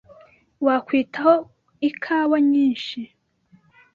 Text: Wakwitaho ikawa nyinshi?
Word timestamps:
Wakwitaho 0.65 1.33
ikawa 1.89 2.37
nyinshi? 2.51 2.99